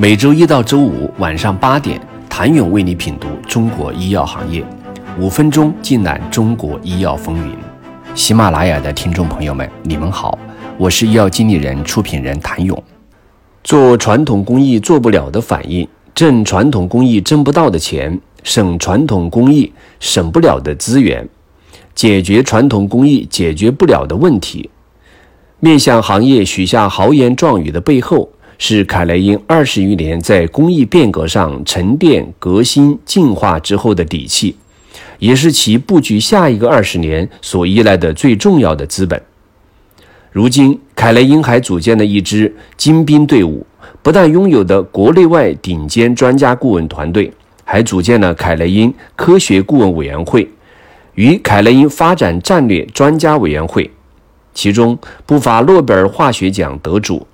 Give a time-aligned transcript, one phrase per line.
[0.00, 2.00] 每周一到周五晚上八点，
[2.30, 4.64] 谭勇为你品读中国医药行业，
[5.18, 7.52] 五分钟尽览中国医药风云。
[8.14, 10.38] 喜马拉雅的听众朋友们，你们好，
[10.76, 12.80] 我是医药经理人、出品人谭勇。
[13.64, 21.28] 做传统工艺做不了的反应，挣传统工艺挣不到的钱，省传统工艺省不了的资源，
[21.96, 24.70] 解决传统工艺解决不了的问题。
[25.58, 28.30] 面向行业许下豪言壮语的背后。
[28.60, 34.56] 是凯莱因二十余年在工艺变革上沉淀、革新、进化之后的底气，
[35.20, 39.22] 也是其布局下一个二十年所依赖的最重要的资本。
[40.32, 43.64] 如今，凯莱因还组建了一支精兵队伍，
[44.02, 47.32] 不但拥有的国内外顶尖专家顾问团队，
[47.64, 50.50] 还组建了凯莱因科学顾问委员会
[51.14, 53.88] 与凯莱因发展战略专家委员会，
[54.52, 57.24] 其中不乏诺贝尔化学奖得主。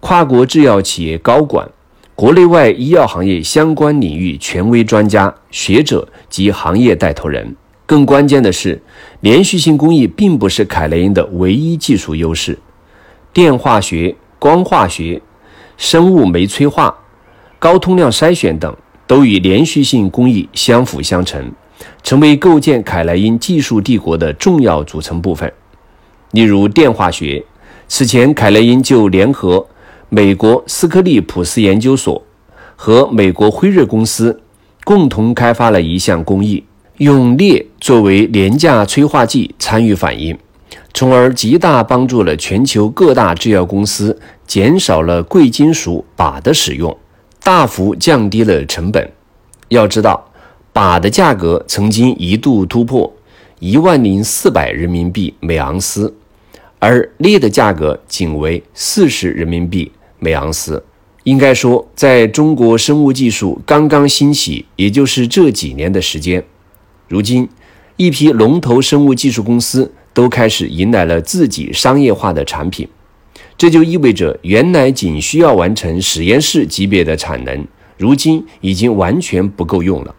[0.00, 1.68] 跨国制药企业高管、
[2.14, 7.56] 国内外医药行业相关领域权威专家、学者及行业带头人。
[7.86, 8.80] 更关键的是，
[9.20, 12.58] 连续性工艺并不是凯莱因的唯一技术优势，
[13.32, 15.20] 电化学、光化学、
[15.76, 16.94] 生物酶催化、
[17.58, 21.52] 高通量筛选等都与连续性工艺相辅相成，
[22.02, 25.52] 成为构建凯莱因技术帝国的重要组成部分。
[26.32, 27.44] 例如电化学，
[27.88, 29.66] 此前凯莱因就联合。
[30.08, 32.22] 美国斯科利普斯研究所
[32.76, 34.40] 和美国辉瑞公司
[34.84, 36.62] 共同开发了一项工艺，
[36.98, 40.38] 用镍作为廉价催化剂参与反应，
[40.94, 46.96] 从而极大帮助了全球各大制药公司减少了贵金属钯的使用，
[47.42, 49.10] 大幅降低了成本。
[49.70, 50.30] 要知道，
[50.72, 53.12] 钯的价格曾经一度突破
[53.58, 56.14] 一万零四百人民币每盎司。
[56.78, 60.84] 而镍的价格仅为四十人民币每盎司。
[61.24, 66.44] 应该说，在中国生物技术刚刚兴起，也就是这几年的时间，
[67.08, 67.48] 如今
[67.96, 72.88] 一批龙头生物技术公司都开始迎来了自己商业化的产品。
[73.58, 77.66] 这就意味着，原来仅需要完成实验室级别的产能，
[77.98, 80.14] 如今已经完全不够用了。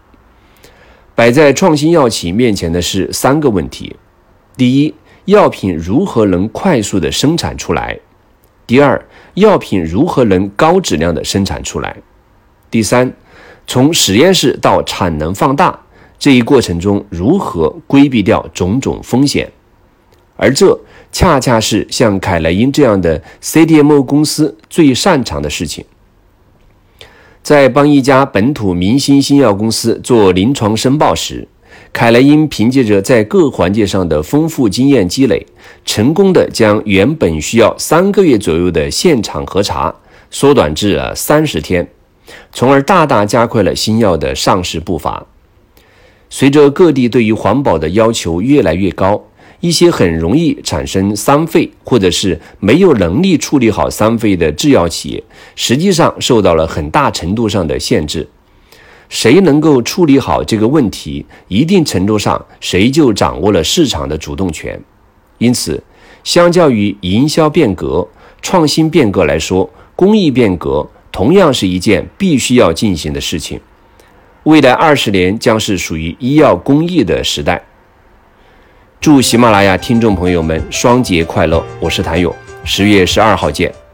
[1.15, 3.95] 摆在创新药企面前的是三个问题：
[4.57, 4.93] 第一，
[5.25, 7.97] 药品如何能快速的生产出来？
[8.67, 9.03] 第二，
[9.35, 11.95] 药品如何能高质量的生产出来？
[12.69, 13.13] 第三，
[13.65, 15.79] 从实验室到产能放大
[16.19, 19.49] 这一过程中，如何规避掉种种风险？
[20.35, 20.77] 而这
[21.13, 25.85] 恰恰是像凯莱因这样的 CDMO 公司最擅长的事情。
[27.41, 31.47] 在帮一家本土明星新药公司做临床申报时，
[31.93, 35.45] 凯莱因凭借着在各环节上的丰富经验积累，
[35.83, 39.93] 成功的将原本需要三个月左右的现场核查
[40.29, 41.87] 缩短至了三十天，
[42.51, 45.25] 从而大大加快了新药的上市步伐。
[46.29, 49.23] 随着各地对于环保的要求越来越高，
[49.61, 55.23] 一些很容易产生三废或者是没有能力处理好三废的制药企业，
[55.55, 58.27] 实际上受到了很大程度上的限制。
[59.09, 64.79] 谁能够处理好这个问题，一定程度上谁就掌握了市场的主动权。
[65.37, 65.81] 因此，
[66.23, 68.07] 相较于营销变革、
[68.41, 73.59] 创新变革来说，工艺变革同样是一件必须要进行的事情。
[74.43, 77.61] 未来二十年将是属于医药工艺的时代。
[78.99, 81.63] 祝喜马拉雅听众朋友们双节快乐！
[81.79, 83.86] 我是谭勇，十月十二号见。